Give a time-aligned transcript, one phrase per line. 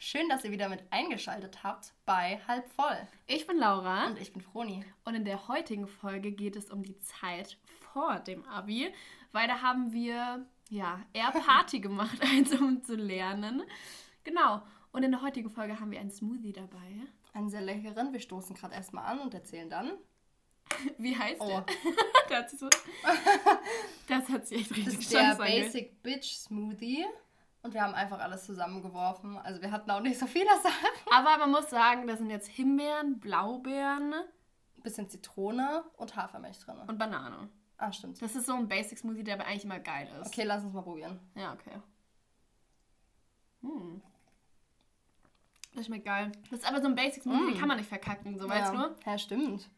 [0.00, 2.96] Schön, dass ihr wieder mit eingeschaltet habt bei Halb voll.
[3.26, 4.06] Ich bin Laura.
[4.06, 4.84] Und ich bin Froni.
[5.04, 7.58] Und in der heutigen Folge geht es um die Zeit
[7.92, 8.92] vor dem Abi,
[9.32, 13.62] weil da haben wir ja eher Party gemacht, als um zu lernen.
[14.22, 14.62] Genau.
[14.92, 16.92] Und in der heutigen Folge haben wir einen Smoothie dabei.
[17.32, 18.12] Einen sehr leckeren.
[18.12, 19.92] Wir stoßen gerade erstmal an und erzählen dann.
[20.98, 21.46] Wie heißt Oh.
[21.48, 21.64] der?
[22.30, 22.68] der hat so,
[24.06, 25.34] das hat sich echt Das richtig ist der.
[25.34, 27.04] Basic Bitch Smoothie.
[27.68, 29.36] Und wir haben einfach alles zusammengeworfen.
[29.36, 30.88] Also wir hatten auch nicht so viele Sachen.
[31.14, 34.14] Aber man muss sagen, da sind jetzt Himbeeren, Blaubeeren
[34.82, 36.78] Bisschen Zitrone und Hafermilch drin.
[36.86, 37.50] und Banane.
[37.76, 38.22] Ah, stimmt.
[38.22, 40.28] Das ist so ein Basic Smoothie, der aber eigentlich immer geil ist.
[40.28, 41.20] Okay, lass uns mal probieren.
[41.34, 41.78] Ja, okay.
[43.60, 44.00] Hm.
[45.74, 46.32] Das schmeckt geil.
[46.50, 47.48] Das ist aber so ein Basic Smoothie, Mm.
[47.48, 48.88] den kann man nicht verkacken, so weißt ja.
[48.88, 48.94] du?
[49.10, 49.68] Ja, stimmt.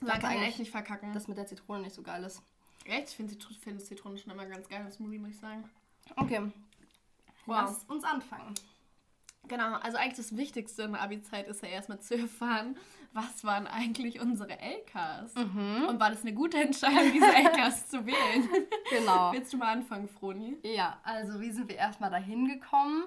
[0.00, 1.12] Man kann eigentlich, echt nicht verkacken.
[1.12, 2.42] Dass mit der Zitrone nicht so geil ist.
[2.84, 3.08] echt?
[3.08, 3.36] Ich finde
[3.82, 5.68] Zitrone schon immer ganz geil im Smoothie, muss ich sagen.
[6.14, 6.52] Okay.
[7.46, 7.56] Wow.
[7.66, 8.54] Lass uns anfangen.
[9.46, 12.76] Genau, also eigentlich das Wichtigste in der Abi-Zeit ist ja erstmal zu erfahren,
[13.12, 15.34] was waren eigentlich unsere LKs?
[15.36, 15.86] Mhm.
[15.88, 18.48] Und war das eine gute Entscheidung, diese LKs zu wählen?
[18.90, 19.32] Genau.
[19.32, 20.58] Willst du mal anfangen, Froni?
[20.62, 23.04] Ja, also wie sind wir erstmal dahin gekommen?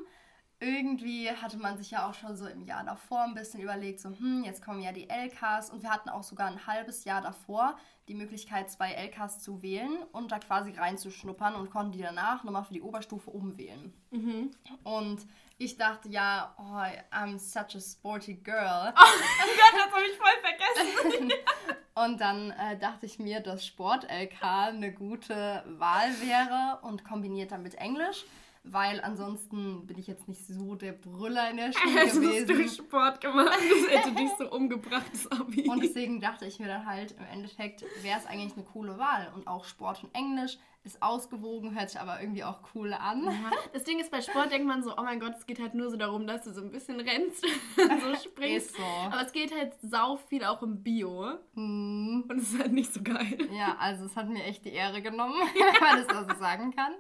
[0.60, 4.10] Irgendwie hatte man sich ja auch schon so im Jahr davor ein bisschen überlegt, so,
[4.10, 7.78] hm, jetzt kommen ja die LKs und wir hatten auch sogar ein halbes Jahr davor
[8.08, 12.64] die Möglichkeit, zwei LKs zu wählen und da quasi reinzuschnuppern und konnten die danach nochmal
[12.64, 13.94] für die Oberstufe umwählen.
[14.12, 14.52] Mhm.
[14.84, 18.94] Und ich dachte ja, oh, I'm such a sporty girl.
[18.96, 21.34] Gott, das habe ich voll vergessen.
[21.96, 27.64] Und dann äh, dachte ich mir, dass Sport-LK eine gute Wahl wäre und kombiniert dann
[27.64, 28.24] mit Englisch,
[28.72, 32.22] weil ansonsten bin ich jetzt nicht so der Brüller in der Schule Hättest du
[32.54, 32.70] gewesen.
[32.86, 33.58] Sport gemacht,
[33.90, 35.70] das hätte dich so umgebracht, das Abi.
[35.70, 39.32] Und deswegen dachte ich mir dann halt, im Endeffekt wäre es eigentlich eine coole Wahl.
[39.36, 43.26] Und auch Sport und Englisch ist ausgewogen, hört sich aber irgendwie auch cool an.
[43.26, 45.74] Ja, Das Ding ist, bei Sport denkt man so, oh mein Gott, es geht halt
[45.74, 47.42] nur so darum, dass du so ein bisschen rennst,
[47.76, 48.76] so springst.
[48.78, 48.84] So.
[49.12, 51.34] Aber es geht halt sau viel auch im Bio.
[51.56, 52.24] Hm.
[52.30, 53.38] Und es ist halt nicht so geil.
[53.52, 56.74] Ja, also es hat mir echt die Ehre genommen, wenn man das da so sagen
[56.74, 56.94] kann.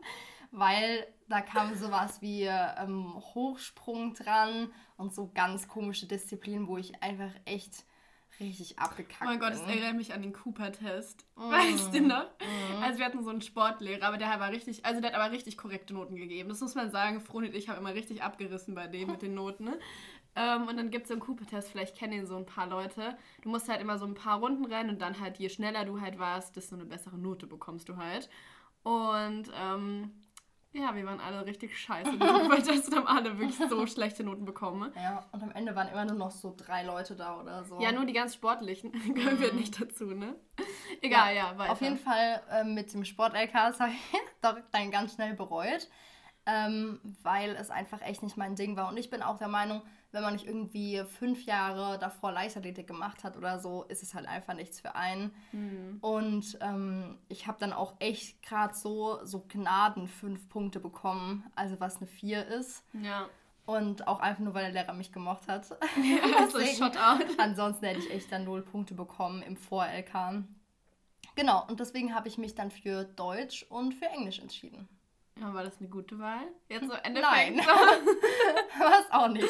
[0.57, 7.03] Weil da kam sowas wie ähm, Hochsprung dran und so ganz komische Disziplinen, wo ich
[7.03, 7.85] einfach echt
[8.39, 9.69] richtig abgekackt Oh mein Gott, es bin.
[9.69, 11.25] erinnert mich an den Cooper-Test.
[11.35, 12.29] Weißt du noch?
[12.81, 15.57] Also wir hatten so einen Sportlehrer, aber der war richtig, also der hat aber richtig
[15.57, 16.49] korrekte Noten gegeben.
[16.49, 19.33] Das muss man sagen, Froni und ich haben immer richtig abgerissen bei dem mit den
[19.33, 19.65] Noten.
[19.65, 19.79] Ne?
[20.35, 23.17] Ähm, und dann gibt es so einen Cooper-Test, vielleicht kennen ihn so ein paar Leute.
[23.41, 25.99] Du musst halt immer so ein paar Runden rennen und dann halt, je schneller du
[25.99, 28.29] halt warst, desto eine bessere Note bekommst du halt.
[28.83, 30.11] Und ähm,
[30.77, 32.09] ja, wir waren alle richtig scheiße.
[32.11, 34.91] und haben alle wirklich so schlechte Noten bekommen.
[34.95, 37.79] Ja, und am Ende waren immer nur noch so drei Leute da oder so.
[37.79, 40.35] Ja, nur die ganz Sportlichen gehören wir nicht dazu, ne?
[41.01, 41.71] Egal, ja, weiter.
[41.71, 45.87] Auf jeden Fall ähm, mit dem Sport-LKs habe ich doch dann ganz schnell bereut,
[46.45, 48.89] ähm, weil es einfach echt nicht mein Ding war.
[48.89, 49.81] Und ich bin auch der Meinung,
[50.17, 54.27] wenn man nicht irgendwie fünf Jahre davor Leichtathletik gemacht hat oder so, ist es halt
[54.27, 55.31] einfach nichts für einen.
[55.51, 55.97] Hm.
[56.01, 61.79] Und ähm, ich habe dann auch echt gerade so, so Gnaden fünf Punkte bekommen, also
[61.79, 62.83] was eine vier ist.
[63.01, 63.27] Ja.
[63.67, 65.67] Und auch einfach nur, weil der Lehrer mich gemocht hat.
[66.39, 67.25] Also Deswegen- Shotout.
[67.37, 70.43] Ansonsten hätte ich echt dann null Punkte bekommen im Vor-LK.
[71.35, 74.89] Genau, und deswegen habe ich mich dann für Deutsch und für Englisch entschieden.
[75.39, 76.47] Ja, war das eine gute Wahl?
[76.69, 77.57] Jetzt so Ende Nein.
[78.79, 79.47] Was auch nicht.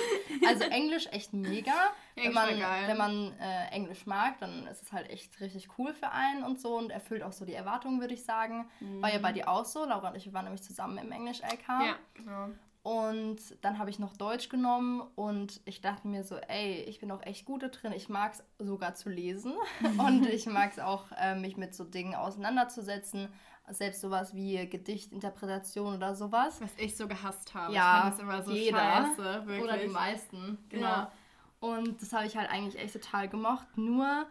[0.47, 1.73] Also Englisch echt mega.
[2.15, 2.87] wenn Englisch man, war geil.
[2.87, 6.59] wenn man äh, Englisch mag, dann ist es halt echt richtig cool für einen und
[6.59, 8.69] so und erfüllt auch so die Erwartungen, würde ich sagen.
[8.79, 9.85] War ja bei dir auch so.
[9.85, 11.67] Laura und ich waren nämlich zusammen im Englisch-LK.
[11.67, 12.49] Ja, genau.
[12.87, 17.11] Und dann habe ich noch Deutsch genommen und ich dachte mir so, ey, ich bin
[17.11, 17.91] auch echt gut da drin.
[17.91, 19.55] Ich mag es sogar zu lesen
[19.97, 23.27] und ich mag es auch, äh, mich mit so Dingen auseinanderzusetzen.
[23.69, 26.61] Selbst sowas wie Gedichtinterpretation oder sowas.
[26.61, 27.73] Was ich so gehasst habe.
[27.73, 28.77] Ja, ich fand das immer so jeder.
[28.77, 29.61] scheiße, wirklich.
[29.63, 30.85] Oder die meisten, genau.
[30.87, 31.11] Ja.
[31.59, 33.67] Und das habe ich halt eigentlich echt total gemocht.
[33.77, 34.25] Nur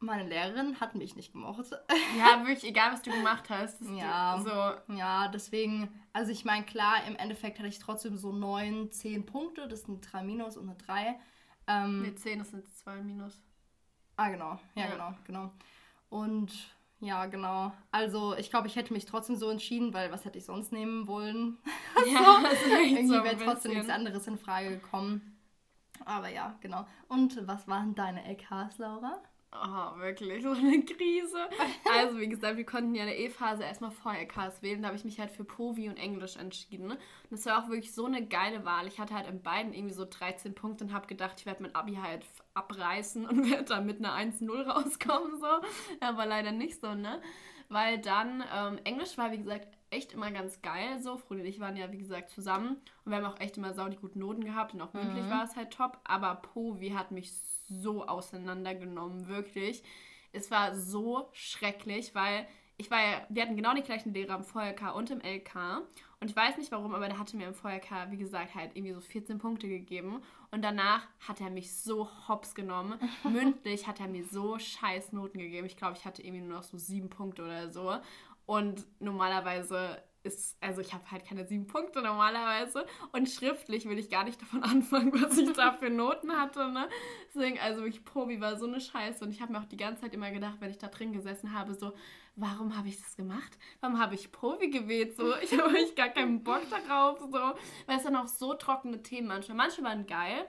[0.00, 1.70] meine Lehrerin hat mich nicht gemocht.
[2.18, 3.80] Ja, wirklich, egal was du gemacht hast.
[3.96, 4.40] Ja.
[4.42, 9.24] So, Ja, deswegen, also ich meine, klar, im Endeffekt hatte ich trotzdem so 9, 10
[9.24, 9.68] Punkte.
[9.68, 11.18] Das sind 3 Minus und eine 3.
[11.66, 13.40] Ähm, nee, 10 das sind 2 Minus.
[14.16, 14.58] Ah, genau.
[14.74, 14.90] Ja, Ja.
[14.90, 15.52] genau, genau.
[16.10, 16.52] Und
[17.04, 17.72] ja, genau.
[17.90, 21.06] Also ich glaube, ich hätte mich trotzdem so entschieden, weil was hätte ich sonst nehmen
[21.06, 21.58] wollen?
[22.12, 25.38] Ja, echt Irgendwie so wäre trotzdem nichts anderes in Frage gekommen.
[26.04, 26.86] Aber ja, genau.
[27.08, 29.22] Und was waren deine LKs, Laura?
[29.56, 31.48] Oh, wirklich, so eine Krise.
[31.92, 34.82] Also, wie gesagt, wir konnten ja in der E-Phase erstmal vor LKs wählen.
[34.82, 36.90] Da habe ich mich halt für Povi und Englisch entschieden.
[36.90, 36.98] Und
[37.30, 38.86] das war auch wirklich so eine geile Wahl.
[38.88, 41.74] Ich hatte halt in beiden irgendwie so 13 Punkte und habe gedacht, ich werde mein
[41.74, 42.24] Abi halt
[42.54, 45.38] abreißen und werde dann mit einer 1-0 rauskommen.
[45.38, 45.46] So.
[46.00, 47.22] Aber leider nicht so, ne?
[47.68, 51.00] Weil dann, ähm, Englisch war, wie gesagt, echt immer ganz geil.
[51.00, 52.76] So, Froni und ich waren ja, wie gesagt, zusammen.
[53.04, 54.74] Und wir haben auch echt immer sau die guten Noten gehabt.
[54.74, 55.30] Und auch mündlich Mhm.
[55.30, 55.98] war es halt top.
[56.04, 57.32] Aber Povi hat mich
[57.68, 59.82] so auseinandergenommen, wirklich.
[60.32, 62.46] Es war so schrecklich, weil
[62.76, 65.82] ich war ja, wir hatten genau die gleichen Lehrer im VLK und im LK.
[66.20, 68.94] Und ich weiß nicht warum, aber der hatte mir im VLK, wie gesagt, halt irgendwie
[68.94, 70.22] so 14 Punkte gegeben.
[70.50, 72.98] Und danach hat er mich so hops genommen.
[73.24, 75.66] Mündlich hat er mir so scheiß Noten gegeben.
[75.66, 77.94] Ich glaube, ich hatte irgendwie nur noch so sieben Punkte oder so.
[78.46, 82.86] Und normalerweise ist, also ich habe halt keine sieben Punkte normalerweise.
[83.12, 86.70] Und schriftlich will ich gar nicht davon anfangen, was ich da für Noten hatte.
[86.70, 86.88] Ne?
[87.28, 89.24] Deswegen, also wirklich, Probi war so eine Scheiße.
[89.24, 91.52] Und ich habe mir auch die ganze Zeit immer gedacht, wenn ich da drin gesessen
[91.52, 91.92] habe, so,
[92.36, 93.58] warum habe ich das gemacht?
[93.80, 95.16] Warum habe ich Probi gewählt?
[95.16, 97.20] So, ich habe eigentlich gar keinen Bock darauf.
[97.20, 97.54] So.
[97.86, 99.56] Weil es dann auch so trockene Themen manchmal.
[99.56, 100.46] Manche waren geil.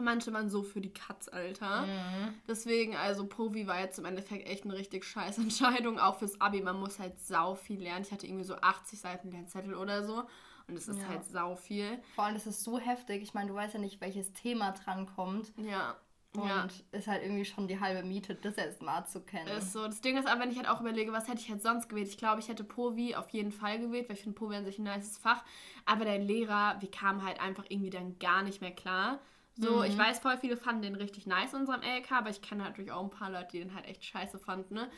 [0.00, 1.82] Manche waren so für die Katz, Alter.
[1.86, 2.34] Mhm.
[2.48, 5.98] Deswegen, also Provi war jetzt im Endeffekt echt eine richtig scheiß Entscheidung.
[5.98, 8.04] Auch fürs Abi, man muss halt sau viel lernen.
[8.06, 10.24] Ich hatte irgendwie so 80 Seiten Lernzettel oder so.
[10.68, 11.08] Und es ist Ja.
[11.08, 12.00] halt sau viel.
[12.14, 13.22] Vor allem, das ist so heftig.
[13.22, 15.52] Ich meine, du weißt ja nicht, welches Thema drankommt.
[15.56, 15.96] Ja.
[16.34, 16.66] Und ja.
[16.92, 19.48] ist halt irgendwie schon die halbe Miete, das erst mal zu kennen.
[19.48, 19.84] Ist so.
[19.84, 22.08] Das Ding ist aber, wenn ich halt auch überlege, was hätte ich halt sonst gewählt?
[22.08, 24.78] Ich glaube, ich hätte Povi auf jeden Fall gewählt, weil ich finde Povi an sich
[24.78, 25.44] ein nices Fach.
[25.84, 29.18] Aber der Lehrer, wir kamen halt einfach irgendwie dann gar nicht mehr klar.
[29.54, 29.84] So, Mhm.
[29.84, 32.90] ich weiß, voll viele fanden den richtig nice in unserem LK, aber ich kenne natürlich
[32.92, 34.90] auch ein paar Leute, die den halt echt scheiße fanden, ne?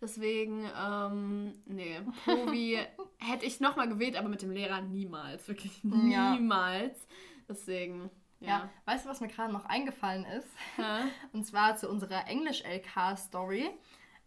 [0.00, 2.78] Deswegen, ähm, nee, Povi
[3.18, 5.48] hätte ich nochmal gewählt, aber mit dem Lehrer niemals.
[5.48, 6.32] Wirklich Ja.
[6.32, 7.06] niemals.
[7.48, 8.08] Deswegen,
[8.40, 8.48] ja.
[8.48, 8.70] ja.
[8.84, 10.46] weißt du, was mir gerade noch eingefallen ist?
[10.76, 11.08] Hä?
[11.32, 13.70] Und zwar zu unserer Englisch-LK-Story.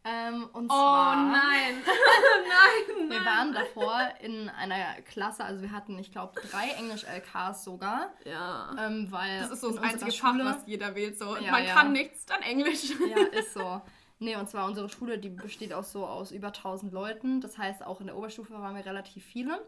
[0.03, 1.75] Ähm, und Oh zwar, nein!
[1.86, 3.09] nein!
[3.09, 8.12] wir waren davor in einer Klasse, also wir hatten, ich glaube, drei Englisch-LKs sogar.
[8.25, 8.75] Ja.
[8.80, 11.19] Ähm, weil Das ist so das einzige Fach, was jeder wählt.
[11.19, 11.38] So.
[11.38, 11.74] Ja, Man ja.
[11.75, 12.89] kann nichts, dann Englisch.
[13.00, 13.81] Ja, ist so.
[14.18, 17.42] Nee, und zwar unsere Schule, die besteht auch so aus über 1000 Leuten.
[17.42, 19.62] Das heißt, auch in der Oberstufe waren wir relativ viele.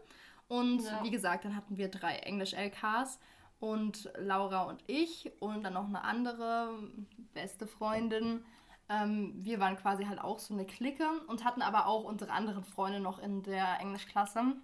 [0.48, 1.00] Und Ja.
[1.02, 3.18] wie gesagt, dann hatten wir drei Englisch-LKs
[3.60, 6.70] und Laura und ich und dann noch eine andere
[7.34, 8.44] beste Freundin.
[8.88, 12.64] Ähm, wir waren quasi halt auch so eine Clique und hatten aber auch unsere anderen
[12.64, 14.56] Freunde noch in der Englischklasse.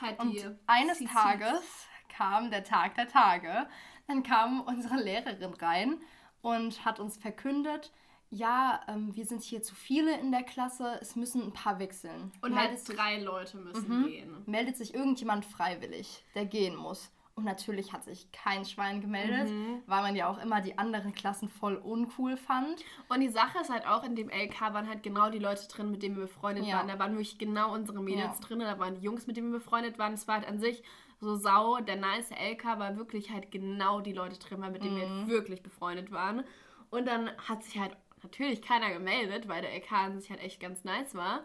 [0.00, 1.12] Halt Und die eines CCs.
[1.12, 3.66] Tages kam der Tag der Tage.
[4.06, 6.00] Dann kam unsere Lehrerin rein
[6.42, 7.92] und hat uns verkündet,
[8.28, 12.32] ja, ähm, wir sind hier zu viele in der Klasse, es müssen ein paar wechseln.
[12.42, 14.06] Und meldet, halt drei Leute müssen Mhm.
[14.06, 14.42] gehen.
[14.46, 17.10] meldet sich irgendjemand freiwillig, der gehen muss.
[17.36, 19.82] Und natürlich hat sich kein Schwein gemeldet, Mhm.
[19.86, 22.82] weil man ja auch immer die anderen Klassen voll uncool fand.
[23.10, 25.90] Und die Sache ist halt auch, in dem LK waren halt genau die Leute drin,
[25.90, 26.76] mit denen wir befreundet Ja.
[26.78, 26.88] waren.
[26.88, 28.46] Da waren wirklich genau unsere Mädels Ja.
[28.46, 30.14] drin, da waren die Jungs, mit denen wir befreundet waren.
[30.14, 30.82] Es war halt an sich
[31.20, 31.78] so sau.
[31.80, 35.18] Der nice LK war wirklich halt genau die Leute drin, mit denen wir Mhm.
[35.20, 36.42] halt wirklich befreundet waren.
[36.88, 40.58] Und dann hat sich halt natürlich keiner gemeldet, weil der LK an sich halt echt
[40.58, 41.40] ganz nice war.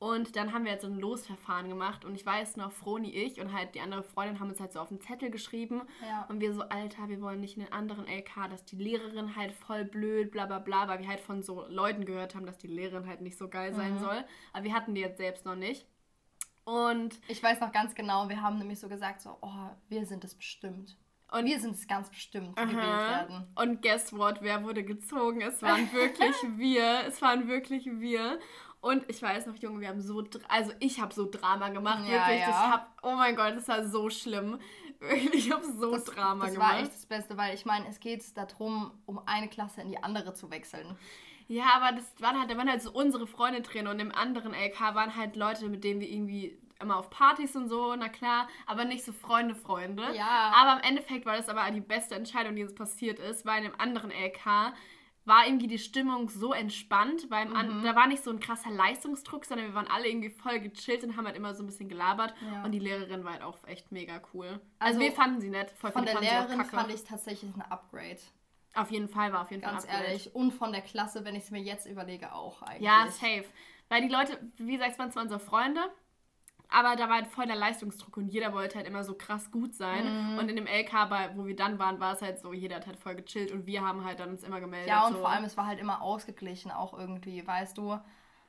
[0.00, 3.40] Und dann haben wir halt so ein Losverfahren gemacht und ich weiß noch, Froni, ich
[3.40, 6.24] und halt die andere Freundin haben uns halt so auf den Zettel geschrieben Ja.
[6.28, 9.52] und wir so, Alter, wir wollen nicht in den anderen LK, dass die Lehrerin halt
[9.52, 12.68] voll blöd, bla bla bla, weil wir halt von so Leuten gehört haben, dass die
[12.68, 13.98] Lehrerin halt nicht so geil sein Mhm.
[13.98, 14.24] soll.
[14.52, 15.84] Aber wir hatten die jetzt selbst noch nicht.
[16.64, 20.22] Und, Ich weiß noch ganz genau, wir haben nämlich so gesagt, so, oh, wir sind
[20.22, 20.96] es bestimmt.
[21.32, 23.10] und Wir sind es ganz bestimmt, die gewählt Aha.
[23.28, 23.46] werden.
[23.56, 24.42] Und guess what?
[24.42, 25.40] Wer wurde gezogen?
[25.40, 27.02] Es waren wirklich wir.
[27.06, 28.38] Es waren wirklich wir.
[28.80, 32.26] Und ich weiß noch, Junge, wir haben so, also ich habe so Drama gemacht, Ja,
[32.26, 32.40] wirklich.
[32.40, 32.46] ja.
[32.46, 34.58] Das hab, oh mein Gott, das war so schlimm.
[35.32, 36.72] Ich habe so das, Drama das gemacht.
[36.72, 40.02] war echt das Beste, weil ich meine, es geht darum, um eine Klasse in die
[40.02, 40.96] andere zu wechseln.
[41.46, 44.52] Ja, aber das waren halt, da waren halt so unsere Freunde drin und im anderen
[44.54, 48.48] LK waren halt Leute, mit denen wir irgendwie immer auf Partys und so, na klar,
[48.66, 50.02] aber nicht so Freunde, Freunde.
[50.14, 50.52] Ja.
[50.54, 53.70] Aber im Endeffekt war das aber die beste Entscheidung, die jetzt passiert ist, weil in
[53.70, 54.72] dem anderen LK
[55.28, 57.56] war irgendwie die Stimmung so entspannt, weil Mhm.
[57.56, 61.04] an, da war nicht so ein krasser Leistungsdruck, sondern wir waren alle irgendwie voll gechillt
[61.04, 62.34] und haben halt immer so ein bisschen gelabert.
[62.52, 62.64] Ja.
[62.64, 64.46] Und die Lehrerin war halt auch echt mega cool.
[64.78, 65.70] Also, Also, wir fanden sie nett.
[65.70, 68.18] Voll Von der Lehrerin fand ich tatsächlich ein Upgrade.
[68.74, 70.08] Auf jeden Fall war auf jeden Ganz Fall Upgrade.
[70.10, 70.34] ehrlich.
[70.34, 72.82] Und von der Klasse, wenn ich es mir jetzt überlege, auch eigentlich.
[72.82, 73.44] Ja, safe.
[73.88, 75.80] Weil die Leute, wie gesagt, es waren zwar unsere Freunde,
[76.70, 79.74] aber da war halt voll der Leistungsdruck und jeder wollte halt immer so krass gut
[79.74, 80.32] sein.
[80.32, 80.38] Mhm.
[80.38, 82.86] Und in dem LK, bei- wo wir dann waren, war es halt so, jeder hat
[82.86, 84.88] halt voll gechillt und wir haben halt dann uns immer gemeldet.
[84.88, 85.18] Ja, und so.
[85.20, 87.98] vor allem, es war halt immer ausgeglichen auch irgendwie, weißt du.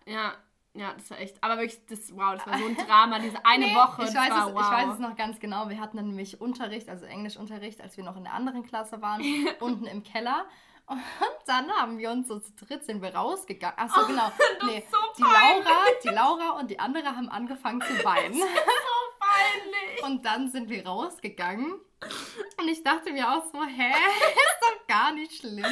[0.05, 0.33] Ja,
[0.75, 1.43] ja, das war echt.
[1.43, 4.03] Aber wirklich, das, wow, das war so ein Drama, diese eine Nee, Woche.
[4.03, 4.61] Ich weiß, war, es, wow.
[4.61, 5.67] ich weiß es noch ganz genau.
[5.69, 9.21] Wir hatten dann nämlich Unterricht, also Englischunterricht, als wir noch in der anderen Klasse waren,
[9.61, 10.45] unten im Keller.
[10.89, 11.01] Und
[11.45, 13.77] dann haben wir uns so zu dritt sind wir rausgegangen.
[13.77, 14.31] Achso, genau.
[14.65, 18.41] Nee, so die Laura, die Laura und die andere haben angefangen zu weinen.
[19.19, 20.03] Peinlich.
[20.03, 21.79] Und dann sind wir rausgegangen.
[22.57, 25.65] Und ich dachte mir auch so, hä, ist doch gar nicht schlimm.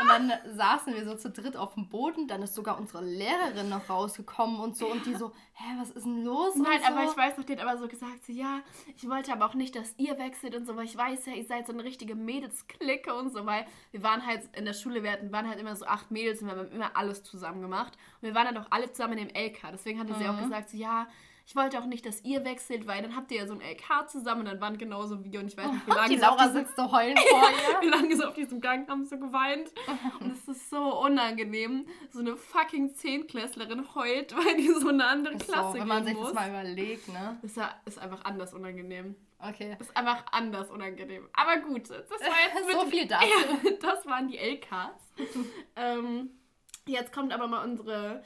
[0.00, 2.26] Und dann saßen wir so zu dritt auf dem Boden.
[2.26, 4.86] Dann ist sogar unsere Lehrerin noch rausgekommen und so.
[4.86, 6.56] Und die so, hä, was ist denn los?
[6.56, 6.86] Nein, so.
[6.86, 8.60] aber ich weiß noch, die hat aber so gesagt, so, ja,
[8.96, 11.44] ich wollte aber auch nicht, dass ihr wechselt und so, weil ich weiß ja, ihr
[11.44, 15.12] seid so eine richtige Mädelsklicke und so, weil wir waren halt in der Schule, wir
[15.12, 17.92] hatten, waren halt immer so acht Mädels und wir haben immer alles zusammen gemacht.
[18.20, 19.72] Und wir waren dann auch alle zusammen in dem LK.
[19.72, 21.06] Deswegen hatte sie auch gesagt, so, ja,
[21.50, 24.08] ich wollte auch nicht, dass ihr wechselt, weil dann habt ihr ja so ein LK
[24.08, 26.46] zusammen und dann waren genauso wir und ich weiß nicht, wie lange die sie Laura
[26.46, 27.40] diesem- sitzt so heulend vor
[27.72, 27.80] ihr.
[27.80, 29.72] wie lange sie auf diesem Gang haben so geweint.
[30.20, 31.86] Und es ist so unangenehm.
[32.12, 36.04] So eine fucking Zehnklässlerin heult, weil die so eine andere Ist Klasse so, wenn man
[36.04, 36.26] sich muss.
[36.26, 37.36] das mal überlegt, ne?
[37.42, 39.16] ist, ja, ist einfach anders unangenehm.
[39.40, 39.76] Okay.
[39.80, 41.28] Ist einfach anders unangenehm.
[41.32, 42.18] Aber gut, das war
[42.54, 43.24] jetzt mit So viel dazu.
[43.64, 45.14] Ja, das waren die LKs.
[45.74, 46.30] ähm,
[46.86, 48.22] jetzt kommt aber mal unsere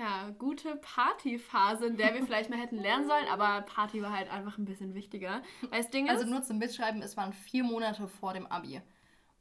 [0.00, 4.30] ja, gute Partyphase, in der wir vielleicht mal hätten lernen sollen, aber Party war halt
[4.30, 5.42] einfach ein bisschen wichtiger.
[5.68, 8.80] Weil das Ding Also ist, nur zum Mitschreiben, es waren vier Monate vor dem Abi.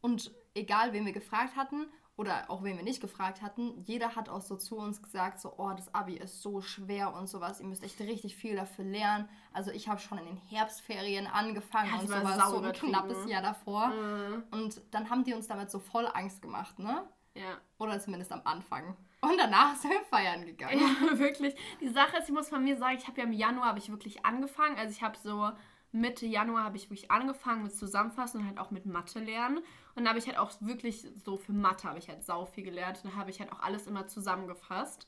[0.02, 1.88] Und egal, wen wir gefragt hatten
[2.18, 5.54] oder auch wen wir nicht gefragt hatten, jeder hat auch so zu uns gesagt, so,
[5.58, 9.30] oh, das Abi ist so schwer und sowas, ihr müsst echt richtig viel dafür lernen.
[9.54, 13.42] Also ich habe schon in den Herbstferien angefangen Ja, und sowas, so ein knappes Jahr
[13.42, 13.88] davor.
[13.88, 14.44] Mhm.
[14.52, 17.08] Und dann haben die uns damit so voll Angst gemacht, ne?
[17.36, 17.58] ja.
[17.78, 18.98] Oder zumindest am Anfang.
[19.22, 20.80] Und danach sind wir feiern gegangen.
[20.80, 21.56] Ja, wirklich.
[21.82, 23.90] Die Sache ist, ich muss von mir sagen, ich habe ja im Januar habe ich
[23.90, 24.78] wirklich angefangen.
[24.78, 25.52] Also ich habe so
[25.92, 29.60] Mitte Januar habe ich wirklich angefangen mit Zusammenfassen und halt auch mit Mathe lernen.
[29.96, 32.64] Und da habe ich halt auch wirklich so für Mathe habe ich halt sau viel
[32.64, 33.02] gelernt.
[33.04, 35.08] Da habe ich halt auch alles immer zusammengefasst.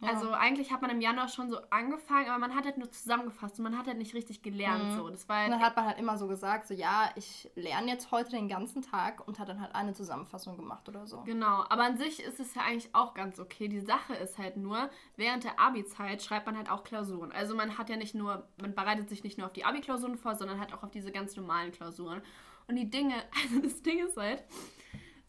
[0.00, 0.08] Ja.
[0.08, 3.58] Also eigentlich hat man im Januar schon so angefangen, aber man hat halt nur zusammengefasst
[3.58, 4.94] und man hat halt nicht richtig gelernt.
[4.96, 5.08] So.
[5.10, 7.88] Das war Und dann halt hat man halt immer so gesagt, so ja, ich lerne
[7.88, 11.20] jetzt heute den ganzen Tag und hat dann halt eine Zusammenfassung gemacht oder so.
[11.24, 13.68] Genau, aber an sich ist es ja eigentlich auch ganz okay.
[13.68, 17.30] Die Sache ist halt nur, während der Abi-Zeit schreibt man halt auch Klausuren.
[17.32, 20.34] Also man hat ja nicht nur, man bereitet sich nicht nur auf die Abi-Klausuren vor,
[20.34, 22.22] sondern halt auch auf diese ganz normalen Klausuren.
[22.68, 24.44] Und die Dinge, also das Ding ist halt,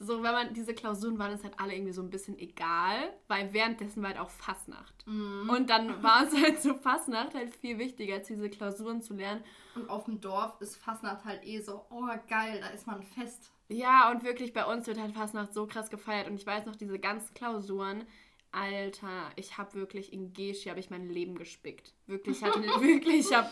[0.02, 3.54] so, wenn man diese Klausuren waren, ist halt alle irgendwie so ein bisschen egal, weil
[3.54, 5.06] währenddessen war halt auch Fastnacht.
[5.48, 9.44] Und dann war es halt so Fastnacht halt viel wichtiger, als diese Klausuren zu lernen.
[9.76, 13.52] Und auf dem Dorf ist Fastnacht halt eh so, oh geil, da ist man fest.
[13.70, 16.28] Ja, und wirklich bei uns wird halt Fastnacht so krass gefeiert.
[16.28, 18.04] Und ich weiß noch, diese ganzen Klausuren,
[18.52, 21.94] Alter, ich habe wirklich in Geschi habe ich mein Leben gespickt.
[22.08, 23.50] Wirklich, ich hatte wirklich, ich habe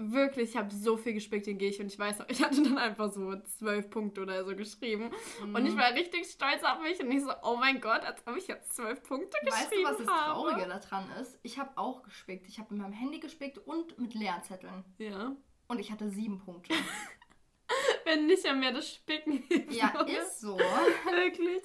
[0.00, 2.78] wirklich, ich habe so viel gespickt in Geschi und ich weiß noch, ich hatte dann
[2.78, 5.10] einfach so zwölf Punkte oder so geschrieben.
[5.42, 8.36] Und ich war richtig stolz auf mich und ich so, oh mein Gott, als ob
[8.36, 10.06] ich jetzt zwölf Punkte Weißt du, geschrieben was das.
[10.06, 11.38] Traurige daran ist?
[11.42, 12.46] Ich habe auch gespickt.
[12.48, 14.84] Ich habe mit meinem Handy gespickt und mit Leerzetteln.
[14.98, 15.36] Ja.
[15.68, 16.74] Und ich hatte sieben Punkte.
[18.04, 20.56] Wenn nicht an mir das Spicken ja, ist so.
[21.04, 21.62] Wirklich?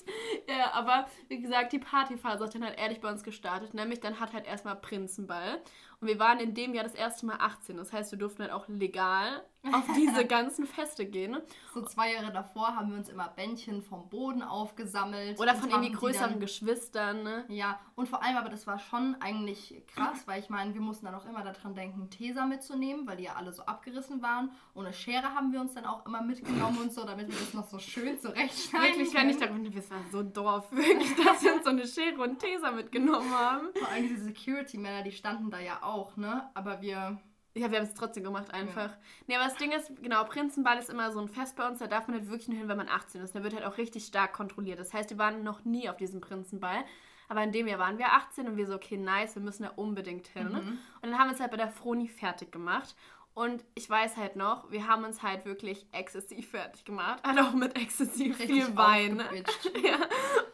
[0.47, 3.73] Ja, aber wie gesagt, die Partyphase hat dann halt ehrlich bei uns gestartet.
[3.73, 5.61] Nämlich dann hat halt erstmal Prinzenball.
[6.03, 7.77] Und wir waren in dem Jahr das erste Mal 18.
[7.77, 9.41] Das heißt, wir durften halt auch legal
[9.71, 11.37] auf diese ganzen Feste gehen.
[11.73, 15.39] So zwei Jahre davor haben wir uns immer Bändchen vom Boden aufgesammelt.
[15.39, 17.23] Oder von irgendwie größeren dann- Geschwistern.
[17.23, 17.45] Ne?
[17.47, 21.05] Ja, und vor allem, aber das war schon eigentlich krass, weil ich meine, wir mussten
[21.05, 24.51] dann auch immer daran denken, Tesa mitzunehmen, weil die ja alle so abgerissen waren.
[24.75, 27.67] Eine Schere haben wir uns dann auch immer mitgenommen und so, damit wir das noch
[27.69, 31.63] so schön zurechtschneiden Wirklich, wenn ich daran, wir waren so Dorf, wirklich, dass wir uns
[31.63, 33.67] so eine Schere und Teser mitgenommen haben.
[33.73, 36.49] Vor allem diese Security-Männer, die standen da ja auch, ne?
[36.53, 37.19] Aber wir...
[37.55, 38.89] Ja, wir haben es trotzdem gemacht, einfach.
[39.27, 41.85] Nee, aber das Ding ist, genau, Prinzenball ist immer so ein Fest bei uns, da
[41.85, 43.35] darf man halt wirklich nur hin, wenn man 18 ist.
[43.35, 44.79] Da wird halt auch richtig stark kontrolliert.
[44.79, 46.83] Das heißt, wir waren noch nie auf diesem Prinzenball.
[47.29, 49.69] Aber in dem Jahr waren wir 18 und wir so, okay, nice, wir müssen da
[49.75, 50.47] unbedingt hin.
[50.47, 52.95] Und dann haben wir uns halt bei der Froni fertig gemacht.
[53.35, 57.23] Und ich weiß halt noch, wir haben uns halt wirklich exzessiv fertig gemacht.
[57.25, 59.15] Halt auch mit exzessiv Richtig viel Wein.
[59.15, 59.25] ne?
[59.83, 59.97] Ja,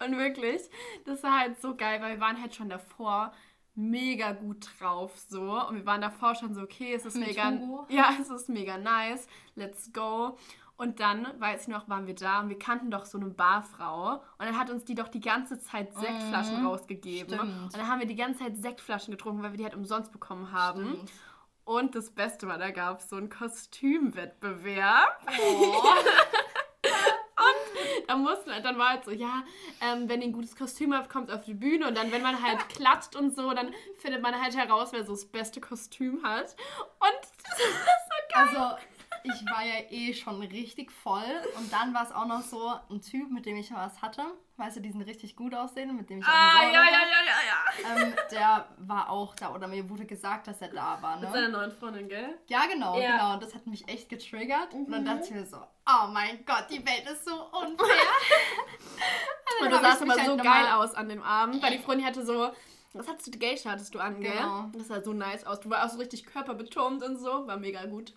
[0.06, 0.62] und wirklich,
[1.06, 3.34] das war halt so geil, weil wir waren halt schon davor
[3.80, 7.50] mega gut drauf so und wir waren davor schon so okay es ist Mit mega
[7.52, 7.86] Hugo.
[7.90, 10.38] ja es ist mega nice let's go
[10.78, 14.14] und dann weiß ich noch waren wir da und wir kannten doch so eine Barfrau
[14.14, 17.64] und dann hat uns die doch die ganze Zeit Sektflaschen Mhm, rausgegeben stimmt.
[17.64, 20.52] und dann haben wir die ganze Zeit Sektflaschen getrunken weil wir die halt umsonst bekommen
[20.52, 21.12] haben Stimmt.
[21.66, 25.84] und das Beste war da gab es so einen Kostümwettbewerb Oh.
[28.16, 29.44] mussten halt, dann war halt so, ja,
[29.82, 32.42] ähm, wenn ihr ein gutes Kostüm habt, kommt auf die Bühne und dann, wenn man
[32.42, 36.56] halt klatscht und so, dann findet man halt heraus, wer so das beste Kostüm hat.
[37.00, 37.20] Und
[38.34, 38.78] Also,
[39.24, 41.24] ich war ja eh schon richtig voll.
[41.58, 44.24] Und dann war es auch noch so ein Typ, mit dem ich was hatte.
[44.58, 47.96] Weißt du, diesen richtig gut aussehen, mit dem ich auch ah, ja, ja, ja, ja,
[47.96, 48.02] ja.
[48.04, 51.16] Ähm, der war auch da oder mir wurde gesagt, dass er da war.
[51.18, 51.32] Mit Ne?
[51.34, 52.38] seiner neuen Freundin, gell?
[52.48, 53.12] Ja, genau, Ja.
[53.12, 53.34] genau.
[53.36, 54.74] Und das hat mich echt getriggert.
[54.74, 54.92] Und Mhm.
[54.92, 57.78] dann dachte ich mir so, oh mein Gott, die Welt ist so unfair.
[59.62, 62.06] Und dann du sahst aber halt so geil aus an dem Abend, weil die Freundin
[62.06, 62.50] hatte so,
[62.94, 64.32] was hattest du, Geisha hattest du an, gell?
[64.32, 64.70] Genau.
[64.74, 65.60] Das sah so nice aus.
[65.60, 68.14] Du warst auch so richtig körperbetont und so, war mega gut.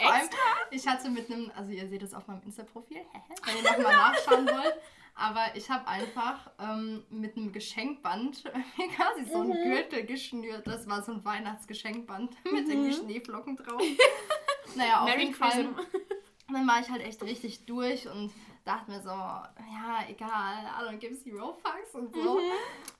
[0.00, 0.28] Vor allem,
[0.70, 2.98] ich hatte mit einem, also ihr seht es auf meinem Insta-Profil,
[3.44, 4.74] wenn ihr nochmal nachschauen wollt.
[5.20, 8.44] Aber ich habe einfach ähm, mit einem Geschenkband
[8.78, 9.62] mir quasi so ein Mhm.
[9.64, 10.64] Gürtel geschnürt.
[10.66, 12.70] Das war so ein Weihnachtsgeschenkband mit Mhm.
[12.70, 13.82] irgendwie Schneeflocken drauf.
[14.76, 15.50] naja, auf Merry jeden Fall.
[15.50, 15.86] Christmas.
[16.50, 18.32] Dann war ich halt echt richtig durch und
[18.68, 22.38] dachte mir so, ja, egal, I don't give zero fucks und so.
[22.38, 22.50] Mhm.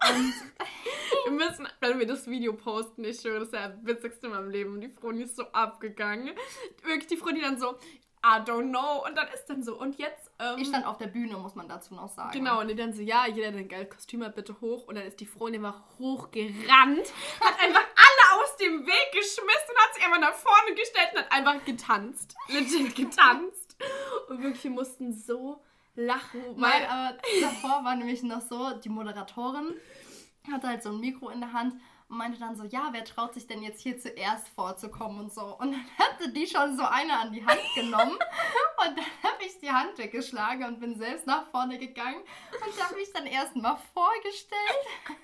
[0.08, 0.34] Und
[1.24, 4.32] Wir müssen, wenn wir das Video posten, ich schwöre, das ist ja das Witzigste in
[4.32, 4.80] meinem Leben.
[4.80, 6.34] Die Froni ist so abgegangen.
[6.82, 7.78] Wirklich, die Froni dann so,
[8.24, 9.04] I don't know.
[9.06, 10.30] Und dann ist dann so, und jetzt?
[10.38, 12.32] Ähm, ich stand auf der Bühne, muss man dazu noch sagen.
[12.32, 14.86] Genau, und die dann so, ja, jeder, der ein geiles Kostüm hat, bitte hoch.
[14.86, 19.94] Und dann ist die Froni einfach hochgerannt, hat einfach alle aus dem Weg geschmissen, hat
[19.94, 22.34] sich einfach nach vorne gestellt und hat einfach getanzt.
[22.48, 23.67] Legit getanzt.
[24.28, 25.62] Und wirklich, wir mussten so
[25.94, 26.80] lachen, weil...
[26.80, 29.74] Nein, aber davor war nämlich noch so, die Moderatorin
[30.52, 31.74] hatte halt so ein Mikro in der Hand
[32.08, 35.56] und meinte dann so, ja, wer traut sich denn jetzt hier zuerst vorzukommen und so.
[35.58, 38.18] Und dann hatte die schon so eine an die Hand genommen
[38.86, 42.22] und dann habe ich die Hand weggeschlagen und bin selbst nach vorne gegangen
[42.64, 44.58] und habe mich dann erstmal vorgestellt.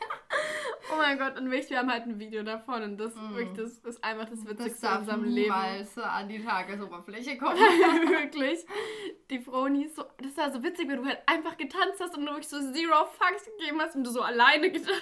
[0.92, 3.94] Oh mein Gott, und wirklich, wir haben halt ein Video davon und das, wirklich, das
[3.94, 5.34] ist einfach das Das Witzigste in darf unserem Leben.
[5.42, 7.56] niemals an die Tagesoberfläche kommen.
[7.56, 8.66] wirklich.
[9.30, 12.26] Die Froni ist so, das war so witzig, wenn du halt einfach getanzt hast und
[12.26, 15.00] du wirklich so zero fucks gegeben hast und du so alleine getanzt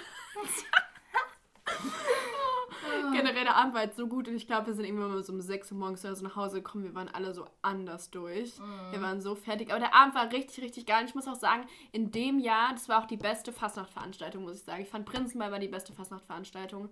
[3.13, 5.33] Generell der Abend war jetzt so gut und ich glaube, wir sind irgendwann mal so
[5.33, 6.83] um 6 Uhr morgens oder so nach Hause gekommen.
[6.83, 8.53] Wir waren alle so anders durch.
[8.91, 9.69] Wir waren so fertig.
[9.71, 11.01] Aber der Abend war richtig, richtig geil.
[11.01, 14.57] Und ich muss auch sagen, in dem Jahr, das war auch die beste Fastnachtveranstaltung, muss
[14.57, 14.81] ich sagen.
[14.83, 16.89] Ich fand Prinzenball war die beste Fastnachtveranstaltung.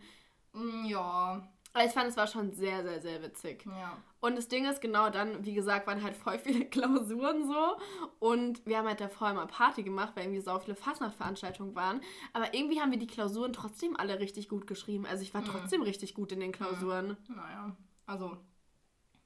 [0.53, 3.65] Mm, Ja, Aber ich fand, es war schon sehr, sehr, sehr witzig.
[3.65, 3.97] ja.
[4.19, 7.77] Und das Ding ist, genau dann, wie gesagt, waren halt voll viele Klausuren so.
[8.19, 12.01] Und wir haben halt davor immer Party gemacht, weil irgendwie so viele Fastnachtveranstaltungen waren.
[12.33, 15.07] Aber irgendwie haben wir die Klausuren trotzdem alle richtig gut geschrieben.
[15.07, 17.17] Also ich war trotzdem richtig gut in den Klausuren.
[17.29, 17.75] Naja,
[18.05, 18.37] also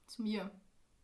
[0.06, 0.50] zu mir.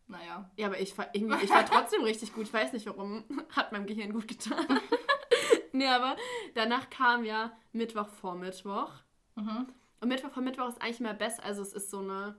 [0.07, 0.51] Naja.
[0.57, 2.45] Ja, aber ich war, irgendwie, ich war trotzdem richtig gut.
[2.45, 3.25] Ich weiß nicht warum.
[3.51, 4.81] Hat meinem Gehirn gut getan.
[5.73, 6.17] nee, aber
[6.55, 8.91] danach kam ja Mittwoch vor Mittwoch.
[9.35, 9.67] Mhm.
[10.03, 11.45] Und Mittwoch vor Mittwoch ist eigentlich immer besser.
[11.45, 12.37] Also es ist so eine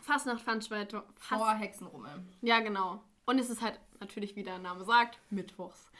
[0.00, 1.02] Fastnachtveranstaltung.
[1.16, 2.24] Fast Vor Hexenrummel.
[2.40, 3.04] Ja, genau.
[3.26, 5.90] Und es ist halt natürlich, wie der Name sagt, Mittwochs.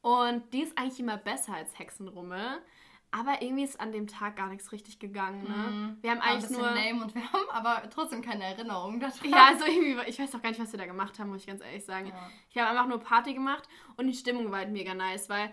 [0.00, 2.62] Und die ist eigentlich immer besser als Hexenrummel.
[3.10, 5.96] Aber irgendwie ist an dem Tag gar nichts richtig gegangen, ne?
[6.02, 6.62] Wir haben eigentlich nur.
[6.62, 9.16] lame und wir haben aber trotzdem keine Erinnerung daran.
[9.24, 11.46] Ja, also irgendwie, ich weiß auch gar nicht, was wir da gemacht haben, muss ich
[11.46, 12.08] ganz ehrlich sagen.
[12.08, 12.30] Ja.
[12.50, 15.52] Ich habe einfach nur Party gemacht und die Stimmung war halt mega nice, weil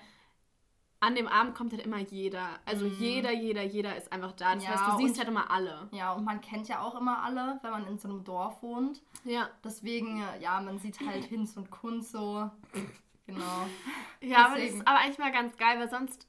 [1.06, 2.48] an dem Abend kommt halt immer jeder.
[2.65, 4.56] Also jeder, jeder, jeder ist einfach da.
[4.56, 4.70] Das Mhm.
[4.70, 5.88] Ja, heißt, du siehst halt immer alle.
[5.91, 9.02] Ja, und man kennt ja auch immer alle, wenn man in so einem Dorf wohnt.
[9.24, 9.50] Ja.
[9.63, 12.50] Deswegen, ja, man sieht halt Hinz und Kunz so.
[13.26, 13.41] Genau.
[14.22, 16.28] Ja, aber das ist aber eigentlich mal ganz geil, weil sonst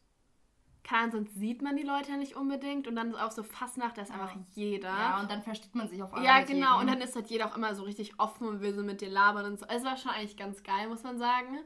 [0.85, 3.97] kann, sonst sieht man die Leute ja nicht unbedingt und dann ist auch so Fastnacht,
[3.97, 4.89] da ist einfach jeder.
[4.91, 6.25] Ja, und dann versteht man sich auf einmal.
[6.27, 6.79] Ja, genau.
[6.81, 9.09] Und dann ist halt jeder auch immer so richtig offen und will so mit dir
[9.09, 9.67] labern und so.
[9.69, 11.59] Es war schon eigentlich ganz geil, muss man sagen.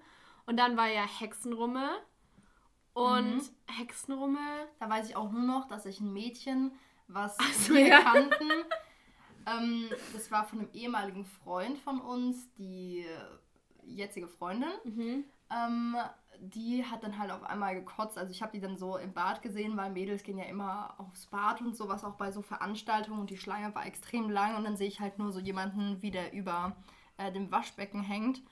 [0.46, 1.88] Und dann war ja Hexenrummel.
[2.92, 3.42] Und Mhm.
[3.66, 4.68] Hexenrummel.
[4.78, 6.72] Da weiß ich auch nur noch, dass ich ein Mädchen,
[7.08, 8.00] was so, wir ja.
[8.02, 8.50] kannten,
[9.46, 13.06] ähm, das war von einem ehemaligen Freund von uns, die
[13.84, 14.68] jetzige Freundin.
[14.84, 15.24] Mhm.
[15.50, 15.96] Ähm,
[16.40, 18.16] die hat dann halt auf einmal gekotzt.
[18.16, 21.26] Also ich habe die dann so im Bad gesehen, weil Mädels gehen ja immer aufs
[21.26, 23.20] Bad und sowas, auch bei so Veranstaltungen.
[23.20, 24.56] Und die Schlange war extrem lang.
[24.56, 26.76] Und dann sehe ich halt nur so jemanden, wie der über
[27.18, 28.42] äh, dem Waschbecken hängt.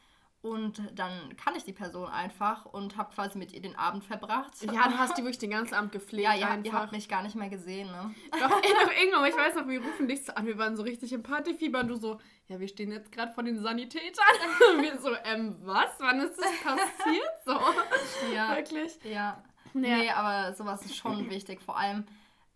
[0.40, 4.53] Und dann kann ich die Person einfach und habe quasi mit ihr den Abend verbracht.
[4.62, 6.22] Ja, du hast die wirklich den ganzen Abend gepflegt.
[6.22, 6.64] ja, habt- einfach.
[6.64, 8.14] ihr habt mich gar nicht mehr gesehen, ne?
[8.31, 10.85] Doch, ey, doch, irgendwann, ich weiß noch, wir rufen dich so an, wir waren so
[10.85, 14.24] richtig im Partyfieber und du so, ja, wir stehen jetzt gerade vor den Sanitätern.
[14.77, 15.90] Und wir so, ähm, was?
[15.98, 17.31] Wann ist das passiert?
[17.44, 17.59] So,
[18.33, 18.55] Ja.
[18.57, 18.96] wirklich.
[19.05, 19.11] Ja.
[19.11, 19.42] Ja.
[19.74, 21.61] Nee, aber sowas ist schon wichtig.
[21.61, 22.07] Vor allem,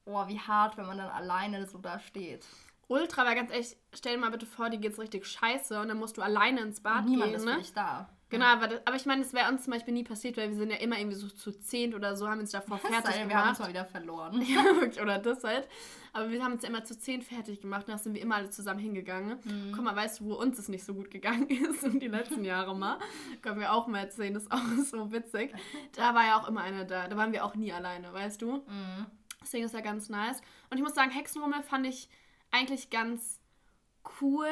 [0.07, 2.47] oh, wie hart, wenn man dann alleine so da steht.
[2.89, 5.99] Ultra, weil ganz ehrlich, stell dir mal bitte vor, dir geht's richtig scheiße und dann
[5.99, 7.57] musst du alleine ins Bad niemand gehen, ist ne?
[7.57, 8.09] dich da.
[8.33, 10.57] Genau, aber, das, aber ich meine, das wäre uns zum Beispiel nie passiert, weil wir
[10.57, 13.29] sind ja immer irgendwie so zu zehnt oder so, haben uns davor sei fertig denn,
[13.29, 13.75] wir haben uns gemacht.
[13.75, 14.43] mal wieder verloren.
[14.49, 15.69] Ja, wirklich, oder das halt.
[16.15, 18.37] Aber wir haben uns ja immer zu zehn fertig gemacht und da sind wir immer
[18.37, 19.39] alle zusammen hingegangen.
[19.45, 19.73] Mhm.
[19.75, 22.45] Guck mal, weißt du, wo uns es nicht so gut gegangen ist in die letzten
[22.45, 22.99] Jahre mal?
[23.43, 25.53] Können wir auch mal erzählen, das ist auch so witzig.
[25.95, 27.09] Da war ja auch immer einer da.
[27.09, 28.57] Da waren wir auch nie alleine, weißt du?
[28.57, 29.07] Mhm.
[29.43, 30.41] Deswegen ist ja ganz nice.
[30.71, 32.09] Und ich muss sagen, Hexenrummel fand ich
[32.53, 33.41] eigentlich ganz
[34.21, 34.49] cool,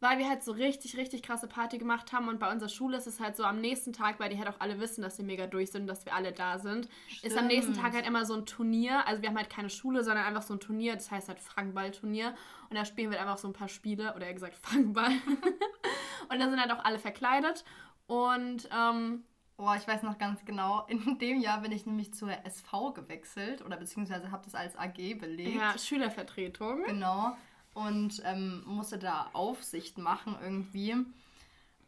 [0.00, 2.28] weil wir halt so richtig, richtig krasse Party gemacht haben.
[2.28, 4.60] Und bei unserer Schule ist es halt so am nächsten Tag, weil die halt auch
[4.60, 6.88] alle wissen, dass wir mega durch sind und dass wir alle da sind,
[7.22, 7.86] ist am nächsten Stimmt.
[7.86, 9.06] Tag halt immer so ein Turnier.
[9.06, 10.94] Also wir haben halt keine Schule, sondern einfach so ein Turnier.
[10.94, 12.34] Das heißt halt Fangball-Turnier.
[12.70, 15.10] Und da spielen wir halt einfach so ein paar Spiele, oder eher gesagt Fangball.
[16.28, 17.64] und da sind halt auch alle verkleidet.
[18.06, 19.24] Und ähm,
[19.60, 20.86] Oh, ich weiß noch ganz genau.
[20.88, 25.18] In dem Jahr bin ich nämlich zur SV gewechselt oder beziehungsweise habe das als AG
[25.18, 25.56] belegt.
[25.56, 26.84] ja, Schülervertretung.
[26.84, 27.36] Genau.
[27.74, 30.96] Und ähm, musste da Aufsicht machen irgendwie.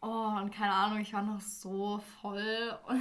[0.03, 2.79] Oh, und keine Ahnung, ich war noch so voll.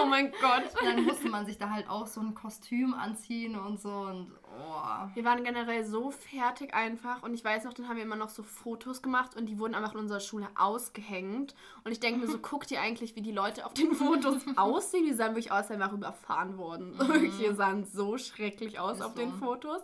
[0.00, 0.80] Oh mein Gott.
[0.80, 4.30] Und dann musste man sich da halt auch so ein Kostüm anziehen und so und
[4.44, 5.08] oh.
[5.14, 8.28] Wir waren generell so fertig einfach und ich weiß noch, dann haben wir immer noch
[8.28, 11.56] so Fotos gemacht und die wurden einfach in unserer Schule ausgehängt.
[11.82, 15.04] Und ich denke mir so, guckt ihr eigentlich, wie die Leute auf den Fotos aussehen?
[15.04, 16.96] Die sahen wirklich aus, als wären überfahren worden.
[16.96, 17.32] Mhm.
[17.38, 19.18] Die sahen so schrecklich aus Ist auf so.
[19.18, 19.82] den Fotos.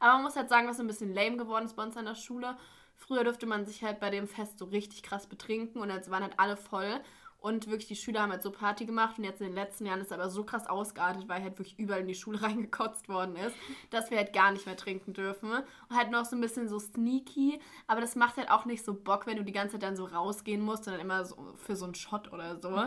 [0.00, 2.06] Aber man muss halt sagen, was so ein bisschen lame geworden ist bei uns an
[2.06, 2.56] der Schule.
[3.02, 6.22] Früher durfte man sich halt bei dem Fest so richtig krass betrinken und jetzt waren
[6.22, 7.00] halt alle voll.
[7.38, 10.00] Und wirklich, die Schüler haben halt so Party gemacht und jetzt in den letzten Jahren
[10.00, 13.34] ist es aber so krass ausgeartet, weil halt wirklich überall in die Schule reingekotzt worden
[13.34, 13.56] ist,
[13.90, 15.50] dass wir halt gar nicht mehr trinken dürfen.
[15.50, 18.94] Und halt noch so ein bisschen so sneaky, aber das macht halt auch nicht so
[18.94, 21.86] Bock, wenn du die ganze Zeit dann so rausgehen musst, sondern immer so für so
[21.86, 22.84] einen Shot oder so.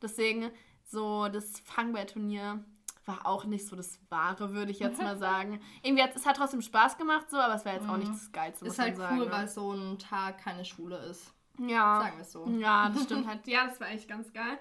[0.00, 0.50] Deswegen,
[0.82, 2.64] so das Fangball-Turnier
[3.08, 5.60] war auch nicht so das Wahre, würde ich jetzt mal sagen.
[5.82, 8.14] Irgendwie hat es hat trotzdem Spaß gemacht, so, aber es war jetzt auch nicht mhm.
[8.14, 8.66] das Geilste.
[8.66, 9.32] Ist halt sagen, cool, ne?
[9.32, 11.32] weil so ein Tag keine Schule ist.
[11.58, 12.00] Ja.
[12.02, 12.46] Sagen wir es so.
[12.46, 13.46] Ja, das stimmt halt.
[13.48, 14.58] Ja, das war echt ganz geil.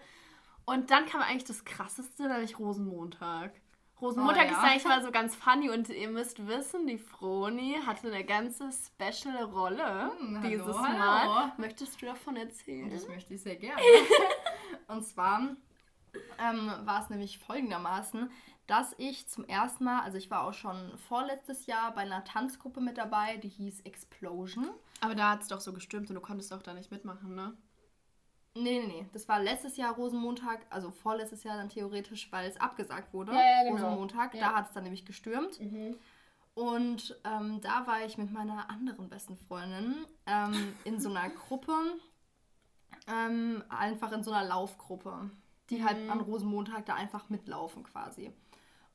[0.65, 3.51] Und dann kam eigentlich das krasseste, nämlich Rosenmontag.
[4.01, 4.57] Rosenmontag oh, ja.
[4.57, 8.69] ist eigentlich mal so ganz funny und ihr müsst wissen, die Froni hatte eine ganze
[8.71, 11.21] special Rolle hm, dieses hallo, Mal.
[11.21, 11.51] Hallo.
[11.57, 12.91] Möchtest du davon erzählen?
[12.91, 13.81] Das möchte ich sehr gerne.
[14.87, 15.55] und zwar
[16.39, 18.29] ähm, war es nämlich folgendermaßen,
[18.67, 22.81] dass ich zum ersten Mal, also ich war auch schon vorletztes Jahr bei einer Tanzgruppe
[22.81, 24.69] mit dabei, die hieß Explosion.
[24.99, 27.53] Aber da hat es doch so gestürmt und du konntest auch da nicht mitmachen, ne?
[28.55, 29.05] Nee, nee, nee.
[29.13, 33.31] Das war letztes Jahr Rosenmontag, also vorletztes Jahr dann theoretisch, weil es abgesagt wurde.
[33.31, 33.75] Ja, ja, genau.
[33.75, 34.49] Rosenmontag, ja.
[34.49, 35.59] da hat es dann nämlich gestürmt.
[35.61, 35.95] Mhm.
[36.55, 41.71] Und ähm, da war ich mit meiner anderen besten Freundin ähm, in so einer Gruppe,
[43.07, 45.29] ähm, einfach in so einer Laufgruppe
[45.69, 46.09] die halt mhm.
[46.09, 48.31] an Rosenmontag da einfach mitlaufen quasi.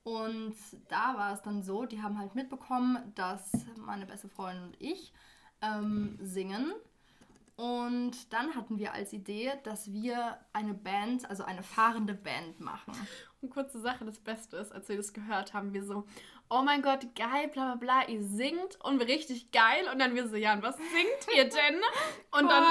[0.05, 0.55] Und
[0.89, 5.13] da war es dann so, die haben halt mitbekommen, dass meine beste Freundin und ich
[5.61, 6.73] ähm, singen.
[7.57, 12.95] Und dann hatten wir als Idee, dass wir eine Band, also eine fahrende Band machen.
[13.43, 16.05] Und kurze Sache, das Beste ist, als wir das gehört haben, wir so,
[16.49, 19.89] oh mein Gott, geil, bla bla bla, ihr singt und richtig geil.
[19.93, 21.81] Und dann wir so, ja, und was singt ihr denn?
[22.31, 22.65] Und dann,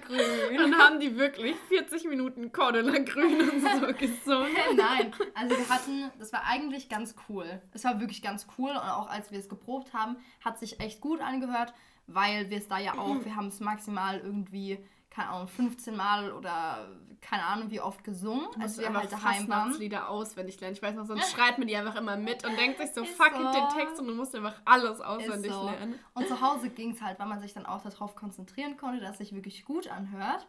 [0.00, 0.64] Grün.
[0.64, 4.56] Und dann haben die wirklich 40 Minuten Cordula Grün und so gesungen.
[4.74, 7.60] Nein, also wir hatten, das war eigentlich ganz cool.
[7.74, 11.02] Es war wirklich ganz cool und auch als wir es geprobt haben, hat sich echt
[11.02, 11.74] gut angehört,
[12.06, 14.78] weil wir es da ja auch, wir haben es maximal irgendwie
[15.14, 16.88] keine Ahnung, 15 Mal oder
[17.24, 19.72] keine Ahnung wie oft gesungen, als wir halt daheim waren.
[19.78, 20.76] Lieder auswendig lernen.
[20.76, 23.32] Ich weiß noch, sonst schreit man die einfach immer mit und denkt sich so, fuck
[23.32, 23.52] so.
[23.52, 25.64] den Text und du musst einfach alles auswendig so.
[25.64, 25.98] lernen.
[26.14, 29.18] Und zu Hause ging es halt, weil man sich dann auch darauf konzentrieren konnte, dass
[29.18, 30.46] sich wirklich gut anhört.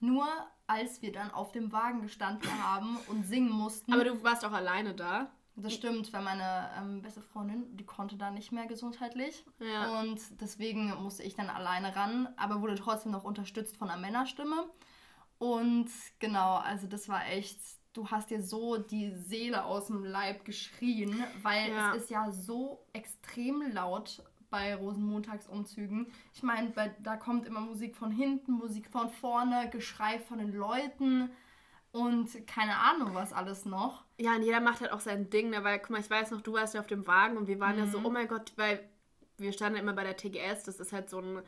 [0.00, 0.26] Nur
[0.66, 3.92] als wir dann auf dem Wagen gestanden haben und singen mussten.
[3.92, 5.30] Aber du warst auch alleine da.
[5.58, 9.42] Das stimmt, weil meine ähm, beste Freundin, die konnte da nicht mehr gesundheitlich.
[9.58, 10.00] Ja.
[10.00, 14.66] Und deswegen musste ich dann alleine ran, aber wurde trotzdem noch unterstützt von einer Männerstimme.
[15.38, 17.58] Und genau, also das war echt,
[17.92, 21.94] du hast dir so die Seele aus dem Leib geschrien, weil ja.
[21.94, 26.10] es ist ja so extrem laut bei Rosenmontagsumzügen.
[26.32, 31.30] Ich meine, da kommt immer Musik von hinten, Musik von vorne, Geschrei von den Leuten
[31.92, 34.04] und keine Ahnung, was alles noch.
[34.18, 35.64] Ja, und jeder macht halt auch sein Ding, ne?
[35.64, 37.76] weil, guck mal, ich weiß noch, du warst ja auf dem Wagen und wir waren
[37.76, 37.84] mhm.
[37.84, 38.06] ja so, mhm.
[38.06, 38.88] oh mein Gott, weil
[39.38, 41.40] wir standen immer bei der TGS, das ist halt so ein,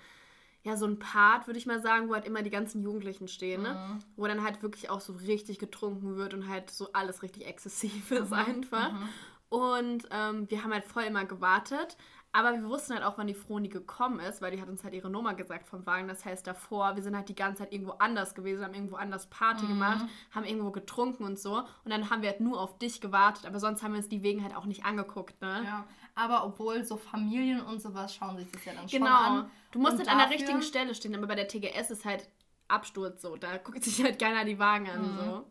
[0.65, 3.63] ja, so ein Part, würde ich mal sagen, wo halt immer die ganzen Jugendlichen stehen,
[3.63, 3.75] ne?
[3.75, 3.99] Mhm.
[4.17, 8.11] Wo dann halt wirklich auch so richtig getrunken wird und halt so alles richtig exzessiv
[8.11, 8.37] ist mhm.
[8.37, 8.93] einfach.
[8.93, 9.09] Mhm.
[9.51, 11.97] Und ähm, wir haben halt voll immer gewartet.
[12.33, 14.93] Aber wir wussten halt auch, wann die Froni gekommen ist, weil die hat uns halt
[14.93, 16.09] ihre Nummer gesagt vom Wagen.
[16.09, 19.29] Das heißt, davor, wir sind halt die ganze Zeit irgendwo anders gewesen, haben irgendwo anders
[19.31, 19.69] Party mhm.
[19.69, 21.59] gemacht, haben irgendwo getrunken und so.
[21.85, 24.23] Und dann haben wir halt nur auf dich gewartet, aber sonst haben wir uns die
[24.23, 25.63] Wegen halt auch nicht angeguckt, ne?
[25.65, 29.07] Ja, aber obwohl so Familien und sowas schauen sich das ja dann genau.
[29.07, 29.37] schon an.
[29.37, 29.51] Genau.
[29.71, 32.29] Du musst halt an der richtigen Stelle stehen, aber bei der TGS ist halt
[32.69, 33.37] Absturz so.
[33.37, 35.19] Da guckt sich halt keiner die Wagen an, mhm.
[35.19, 35.47] so.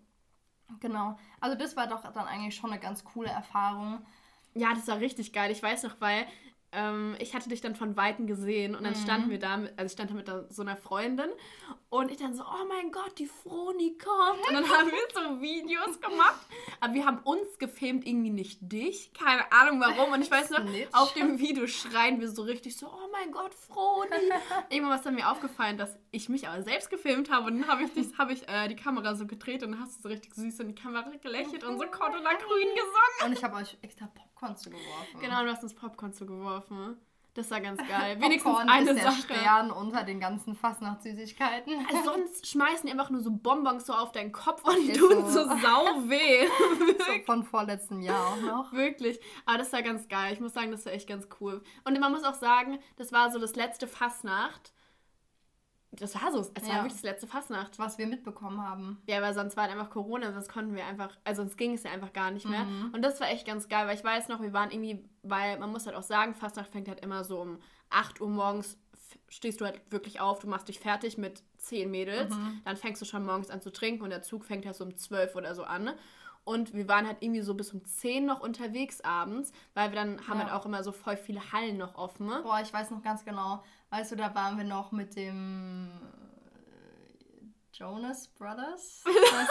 [0.79, 1.17] Genau.
[1.39, 4.05] Also das war doch dann eigentlich schon eine ganz coole Erfahrung.
[4.53, 5.51] Ja, das war richtig geil.
[5.51, 6.25] Ich weiß noch, weil
[6.71, 9.03] ähm, ich hatte dich dann von Weitem gesehen und dann mhm.
[9.03, 11.29] standen wir da, also ich stand da mit so einer Freundin
[11.89, 14.45] und ich dann so, oh mein Gott, die Froni kommt.
[14.47, 16.45] Und dann haben wir so Videos gemacht,
[16.81, 19.13] aber wir haben uns gefilmt, irgendwie nicht dich.
[19.13, 20.11] Keine Ahnung warum.
[20.11, 23.53] Und ich weiß noch, auf dem Video schreien wir so richtig so, oh mein Gott,
[23.53, 24.09] Froni.
[24.69, 27.83] Irgendwann ist dann mir aufgefallen, dass ich mich aber selbst gefilmt habe und dann habe
[27.83, 30.33] ich, dich, hab ich äh, die Kamera so gedreht und dann hast du so richtig
[30.35, 33.25] süß in die Kamera gelächelt und so Cordula Grün gesungen.
[33.25, 35.19] Und ich habe euch extra Popcorn zugeworfen.
[35.19, 36.97] Genau, du hast uns Popcorn zugeworfen.
[37.33, 38.17] Das war ganz geil.
[38.19, 39.21] Wenigstens Popcorn eine ist der Sache.
[39.21, 41.85] Stern unter den ganzen Fastnacht-Süßigkeiten.
[41.89, 45.25] Also sonst schmeißen die einfach nur so Bonbons so auf deinen Kopf und die tun
[45.27, 46.47] so, so sau weh.
[46.97, 48.73] so von vorletztem Jahr auch noch.
[48.73, 49.19] Wirklich.
[49.45, 50.33] Aber das war ganz geil.
[50.33, 51.63] Ich muss sagen, das war echt ganz cool.
[51.83, 54.71] Und man muss auch sagen, das war so das letzte Fastnacht
[55.99, 56.39] das war so.
[56.39, 56.69] Es ja.
[56.69, 57.77] war wirklich das letzte Fastnacht.
[57.79, 59.01] Was wir mitbekommen haben.
[59.07, 61.83] Ja, weil sonst war halt einfach Corona, sonst konnten wir einfach, also sonst ging es
[61.83, 62.63] ja einfach gar nicht mehr.
[62.63, 62.91] Mhm.
[62.93, 65.71] Und das war echt ganz geil, weil ich weiß noch, wir waren irgendwie, weil man
[65.71, 68.77] muss halt auch sagen, Fastnacht fängt halt immer so um 8 Uhr morgens,
[69.29, 72.61] stehst du halt wirklich auf, du machst dich fertig mit 10 Mädels, mhm.
[72.65, 74.95] dann fängst du schon morgens an zu trinken und der Zug fängt halt so um
[74.95, 75.91] 12 oder so an.
[76.47, 80.29] Und wir waren halt irgendwie so bis um 10 noch unterwegs abends, weil wir dann
[80.29, 80.45] haben ja.
[80.45, 82.27] halt auch immer so voll viele Hallen noch offen.
[82.41, 83.61] Boah, ich weiß noch ganz genau.
[83.89, 85.91] Weißt du, da waren wir noch mit dem
[86.71, 89.49] äh, Jonas Brothers weißt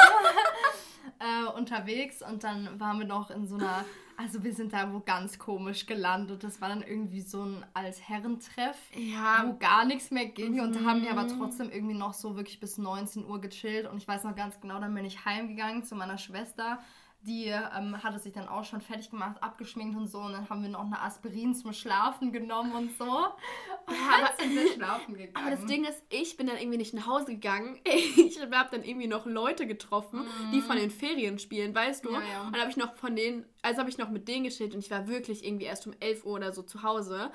[1.21, 1.51] du?
[1.53, 3.85] äh, unterwegs und dann waren wir noch in so einer,
[4.17, 6.43] also wir sind da wo ganz komisch gelandet.
[6.45, 9.45] Das war dann irgendwie so ein Altherrentreff, ja.
[9.47, 10.55] wo gar nichts mehr ging.
[10.55, 10.61] Mhm.
[10.61, 11.39] Und da haben wir aber mhm.
[11.39, 13.87] trotzdem irgendwie noch so wirklich bis 19 Uhr gechillt.
[13.87, 16.79] Und ich weiß noch ganz genau, dann bin ich heimgegangen zu meiner Schwester
[17.27, 20.19] die ähm, hatte sich dann auch schon fertig gemacht, abgeschminkt und so.
[20.19, 23.05] Und dann haben wir noch eine Aspirin zum Schlafen genommen und so.
[23.05, 25.35] Und ja, aber, sind wir schlafen gegangen.
[25.35, 27.79] Aber das Ding ist, ich bin dann irgendwie nicht nach Hause gegangen.
[28.17, 30.53] Ich habe dann irgendwie noch Leute getroffen, mhm.
[30.53, 32.13] die von den Ferien spielen, weißt du?
[32.13, 32.47] Ja, ja.
[32.47, 34.91] Und habe ich noch von denen, also habe ich noch mit denen geschillt und ich
[34.91, 37.31] war wirklich irgendwie erst um 11 Uhr oder so zu Hause.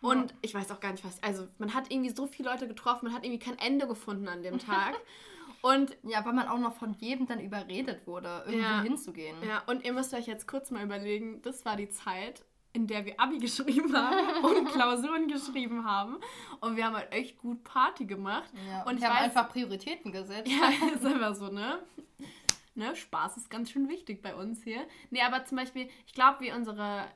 [0.00, 1.22] Und ich weiß auch gar nicht was.
[1.22, 4.42] Also, man hat irgendwie so viele Leute getroffen, man hat irgendwie kein Ende gefunden an
[4.42, 4.94] dem Tag.
[5.66, 9.36] Und ja, weil man auch noch von jedem dann überredet wurde, irgendwo ja, hinzugehen.
[9.42, 13.04] Ja, und ihr müsst euch jetzt kurz mal überlegen, das war die Zeit, in der
[13.04, 16.18] wir Abi geschrieben haben und Klausuren geschrieben haben.
[16.60, 18.48] Und wir haben halt echt gut Party gemacht.
[18.68, 20.48] Ja, und wir haben weiß, einfach Prioritäten gesetzt.
[20.48, 21.80] Ja, ist einfach so, ne?
[22.76, 22.94] ne?
[22.94, 24.86] Spaß ist ganz schön wichtig bei uns hier.
[25.10, 27.06] Nee, aber zum Beispiel, ich glaube, wie unsere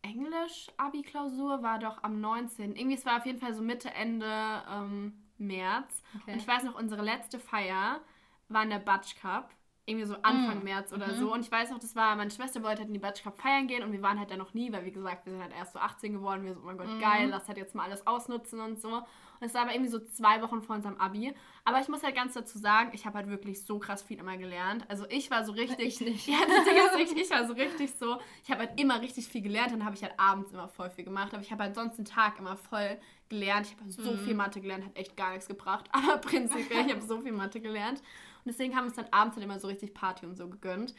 [0.00, 2.74] Englisch-Abi-Klausur war doch am 19.
[2.74, 4.32] Irgendwie, es war auf jeden Fall so Mitte, Ende
[4.72, 6.02] ähm, März.
[6.22, 6.32] Okay.
[6.32, 8.00] Und ich weiß noch, unsere letzte Feier
[8.48, 9.50] war in der Batsch Cup.
[9.86, 10.64] Irgendwie so Anfang mm.
[10.64, 11.18] März oder mhm.
[11.18, 11.32] so.
[11.32, 13.68] Und ich weiß noch, das war, meine Schwester wollte halt in die Batsch Cup feiern
[13.68, 15.74] gehen und wir waren halt da noch nie, weil wie gesagt, wir sind halt erst
[15.74, 16.44] so 18 geworden.
[16.44, 17.00] Wir so, oh mein Gott, mm.
[17.00, 19.02] geil, lass halt jetzt mal alles ausnutzen und so.
[19.40, 21.34] Und es war aber irgendwie so zwei Wochen vor unserem Abi.
[21.64, 24.36] Aber ich muss halt ganz dazu sagen, ich habe halt wirklich so krass viel immer
[24.36, 24.84] gelernt.
[24.88, 25.86] Also ich war so richtig.
[25.86, 26.26] Ich nicht.
[26.36, 28.18] Ja, das Ding ist richtig, ich war so richtig so.
[28.42, 31.04] Ich habe halt immer richtig viel gelernt, dann habe ich halt abends immer voll viel
[31.04, 31.32] gemacht.
[31.32, 33.66] Aber ich habe halt sonst den Tag immer voll gelernt.
[33.66, 34.18] Ich habe so mhm.
[34.24, 35.88] viel Mathe gelernt, hat echt gar nichts gebracht.
[35.92, 38.02] Aber prinzipiell, ich habe so viel Mathe gelernt.
[38.46, 40.94] Und deswegen haben wir uns dann abends dann immer so richtig Party und so gegönnt.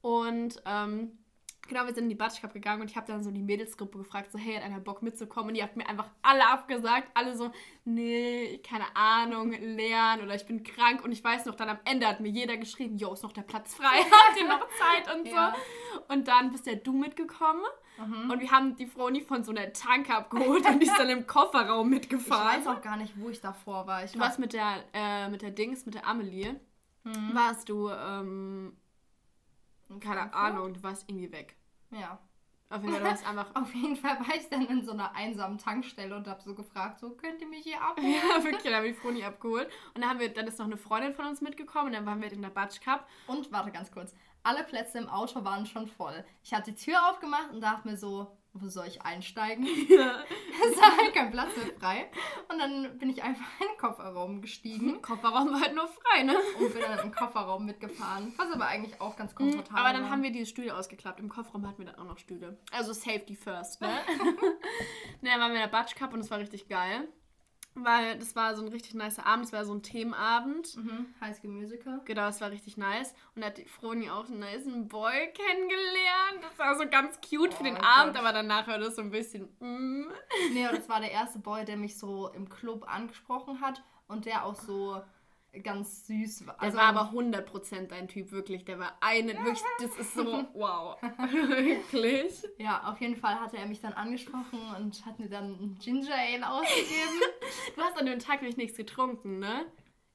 [0.00, 1.18] Und ähm,
[1.68, 3.98] genau, wir sind in die Batsch Cup gegangen und ich habe dann so die Mädelsgruppe
[3.98, 5.48] gefragt, so, hey, hat einer Bock mitzukommen?
[5.48, 7.10] Und die hat mir einfach alle abgesagt.
[7.12, 7.50] Alle so,
[7.84, 11.04] nee, keine Ahnung, lernen oder ich bin krank.
[11.04, 13.42] Und ich weiß noch, dann am Ende hat mir jeder geschrieben, jo, ist noch der
[13.42, 15.34] Platz frei, habt ihr noch Zeit und so.
[15.34, 15.54] Ja.
[16.08, 17.62] Und dann bist ja du mitgekommen.
[17.98, 18.30] Mhm.
[18.30, 21.08] Und wir haben die Frau nie von so einer Tanke abgeholt und die ist dann
[21.08, 22.60] im Kofferraum mitgefahren.
[22.60, 24.04] Ich weiß auch gar nicht, wo ich davor war.
[24.04, 26.56] Ich du warst mit der, äh, mit der Dings, mit der Amelie.
[27.06, 27.34] Mhm.
[27.34, 28.76] Warst du, ähm,
[30.00, 31.56] keine Ahnung, du warst irgendwie weg.
[31.90, 32.18] Ja.
[32.68, 36.16] Auf jeden, Fall, einfach Auf jeden Fall war ich dann in so einer einsamen Tankstelle
[36.16, 38.14] und habe so gefragt, so könnt ihr mich hier abholen?
[38.36, 39.70] Ja, wirklich, da habe ich Froni abgeholt.
[39.94, 42.20] Und dann haben wir, dann ist noch eine Freundin von uns mitgekommen und dann waren
[42.20, 43.08] wir in der Batsch Cup.
[43.28, 46.24] Und warte ganz kurz, alle Plätze im Auto waren schon voll.
[46.42, 49.66] Ich habe die Tür aufgemacht und dachte mir so, wo soll ich einsteigen?
[49.88, 50.24] Ja.
[50.70, 52.10] es war halt kein Platz mehr frei.
[52.50, 55.00] Und dann bin ich einfach in den Kofferraum gestiegen.
[55.02, 56.36] Kofferraum war halt nur frei, ne?
[56.58, 58.32] Und bin dann im Kofferraum mitgefahren.
[58.36, 60.10] Was aber eigentlich auch ganz mhm, komfortabel Aber dann war.
[60.10, 61.20] haben wir die Stühle ausgeklappt.
[61.20, 62.58] Im Kofferraum hatten wir dann auch noch Stühle.
[62.72, 63.88] Also Safety first, ne?
[65.20, 67.08] ne, dann waren wir in der Batsch Cup und es war richtig geil.
[67.78, 70.76] Weil das war so ein richtig nice Abend, es war so ein Themenabend.
[70.76, 72.00] Mhm, High School Musical.
[72.04, 73.14] Genau, es war richtig nice.
[73.34, 76.42] Und da hat die Froni auch einen nice Boy kennengelernt.
[76.42, 77.84] Das war so ganz cute oh, für den Gott.
[77.84, 79.44] Abend, aber danach war das so ein bisschen.
[79.60, 80.06] Mm.
[80.54, 84.24] Nee, und das war der erste Boy, der mich so im Club angesprochen hat und
[84.24, 85.02] der auch so
[85.62, 86.44] ganz süß.
[86.58, 88.64] Also, der war aber 100% dein Typ, wirklich.
[88.64, 91.00] Der war eine, wirklich, das ist so, wow.
[91.02, 92.32] wirklich.
[92.58, 96.14] Ja, auf jeden Fall hatte er mich dann angesprochen und hat mir dann ein Ginger
[96.14, 97.20] Ale ausgegeben.
[97.76, 99.66] du hast an dem Tag nämlich nichts getrunken, ne?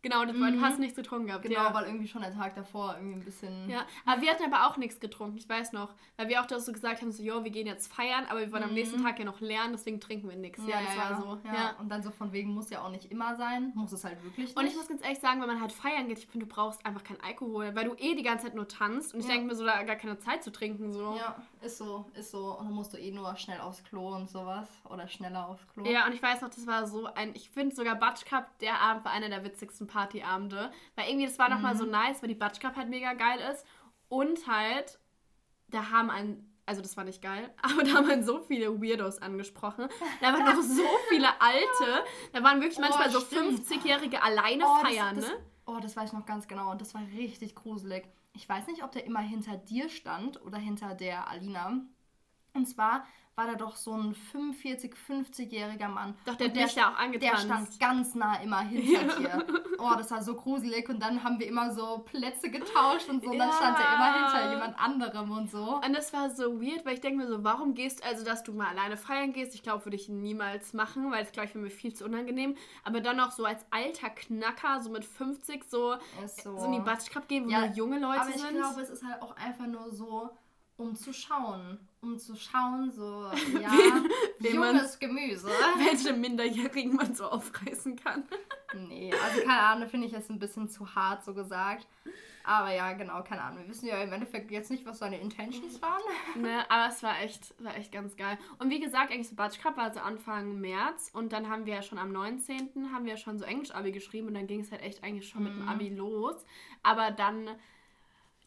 [0.02, 0.54] Genau, das, mhm.
[0.54, 1.44] du hast nichts getrunken gehabt.
[1.44, 1.74] Genau, ja.
[1.74, 3.70] weil irgendwie schon der Tag davor irgendwie ein bisschen.
[3.70, 5.94] Ja, aber wir hatten aber auch nichts getrunken, ich weiß noch.
[6.18, 8.52] Weil wir auch da so gesagt haben, so, jo, wir gehen jetzt feiern, aber wir
[8.52, 8.70] wollen mhm.
[8.70, 10.62] am nächsten Tag ja noch lernen, deswegen trinken wir nichts.
[10.66, 11.40] Ja, ja, das ja, war so.
[11.48, 11.76] Ja.
[11.80, 14.48] Und dann so von wegen, muss ja auch nicht immer sein, muss es halt wirklich
[14.48, 14.58] nicht.
[14.58, 16.84] Und ich muss ganz ehrlich sagen, wenn man halt feiern geht, ich finde, du brauchst
[16.86, 19.56] einfach keinen Alkohol, weil du eh die ganze Zeit nur tanzt und ich denke mir
[19.56, 20.92] so, da gar keine Zeit zu trinken.
[20.92, 21.16] so.
[21.16, 22.58] Ja, ist so, ist so.
[22.58, 24.68] Und dann musst du eh nur schnell aufs Klo und sowas.
[24.90, 25.86] Oder schneller aufs Klo.
[25.86, 28.82] Ja, und ich weiß noch, das war so ein, ich finde sogar Batsch Cup, der
[28.82, 31.56] Abend war einer der witzigsten Partyabende weil irgendwie das war mhm.
[31.56, 33.66] nochmal so nice, weil die Batsch Cup halt mega geil ist.
[34.10, 35.00] Und halt,
[35.70, 39.20] da haben ein, also das war nicht geil, aber da haben halt so viele Weirdos
[39.20, 39.88] angesprochen.
[40.20, 42.04] Da waren noch so viele Alte.
[42.34, 45.46] Da waren wirklich oh, manchmal so 50-Jährige alleine oh, feiern, das, das, ne?
[45.66, 46.72] Oh, das weiß ich noch ganz genau.
[46.72, 48.06] Und das war richtig gruselig.
[48.34, 51.82] Ich weiß nicht, ob der immer hinter dir stand oder hinter der Alina.
[52.54, 56.16] Und zwar war da doch so ein 45, 50-jähriger Mann.
[56.26, 57.44] Doch, der mich ja auch Der angetanzt.
[57.44, 59.46] stand ganz nah immer hinter dir.
[59.80, 60.90] Oh, das war so gruselig.
[60.90, 63.32] Und dann haben wir immer so Plätze getauscht und so.
[63.32, 63.56] Und dann Ja.
[63.56, 65.78] stand er immer hinter jemand anderem und so.
[65.84, 68.52] Und das war so weird, weil ich denke mir so, warum gehst also, dass du
[68.54, 69.56] mal alleine feiern gehst?
[69.56, 72.56] Ich glaube, würde ich niemals machen, weil das, glaube ich, wäre mir viel zu unangenehm.
[72.84, 76.58] Aber dann auch so als alter Knacker, so mit 50, so, Ist so.
[76.58, 78.58] so in die Batschkap gehen, wo Ja, nur junge Leute Aber ich sind.
[78.58, 80.30] glaube, es ist halt auch einfach nur so,
[80.82, 81.78] um zu schauen.
[82.02, 85.48] Um zu schauen, so, ja, man- junges Gemüse.
[85.78, 88.24] welche Minderjährigen man so aufreißen kann.
[88.74, 91.86] Nee, also keine Ahnung, finde ich jetzt ein bisschen zu hart so gesagt.
[92.46, 93.64] Aber ja, genau, keine Ahnung.
[93.64, 96.02] Wir wissen ja im Endeffekt jetzt nicht, was seine Intentions waren.
[96.36, 98.38] Ne, aber es war echt, war echt ganz geil.
[98.60, 101.74] Und wie gesagt, eigentlich so Batsch Cup war so Anfang März und dann haben wir
[101.76, 102.94] ja schon am 19.
[102.94, 105.54] haben wir schon so Englisch-Abi geschrieben und dann ging es halt echt eigentlich schon mit
[105.54, 106.46] dem Abi los.
[106.82, 107.50] Aber dann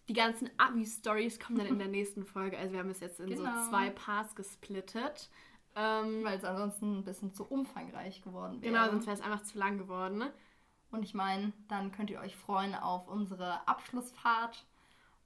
[0.09, 2.59] die ganzen Abi-Stories kommen dann in der nächsten Folge.
[2.59, 3.63] Also wir haben es jetzt in Genau.
[3.65, 5.31] so zwei Parts gesplittet.
[5.77, 8.73] Ähm, Weil es ansonsten ein bisschen zu umfangreich geworden wäre.
[8.73, 10.19] genau, sonst wäre es einfach zu lang geworden.
[10.19, 10.33] Ne?
[10.93, 14.65] Und ich meine, dann könnt ihr euch freuen auf unsere Abschlussfahrt,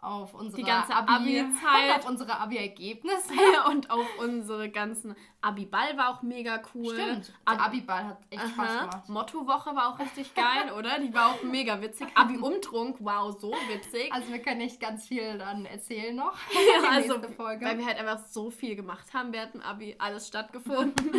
[0.01, 1.97] auf unsere Die ganze Abi- Abi-Zeit.
[1.99, 3.33] auf unsere Abi-Ergebnisse.
[3.69, 6.95] und auch unsere ganzen Abi-Ball war auch mega cool.
[6.95, 8.81] Stimmt, Ab- der Abi-Ball hat echt Spaß Aha.
[8.87, 9.09] gemacht.
[9.09, 11.01] Mottowoche war auch richtig geil, oder?
[11.01, 12.07] Die war auch mega witzig.
[12.15, 14.13] Abi-Umtrunk, wow, so witzig.
[14.13, 16.37] Also wir können nicht ganz viel dann erzählen noch.
[16.53, 17.65] Ja, also, Folge.
[17.67, 21.11] weil wir halt einfach so viel gemacht haben während dem Abi, alles stattgefunden.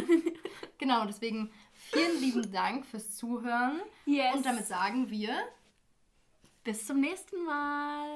[0.78, 3.82] Genau, deswegen vielen lieben Dank fürs Zuhören.
[4.06, 4.36] Yes.
[4.36, 5.34] Und damit sagen wir
[6.64, 8.08] bis zum nächsten Mal.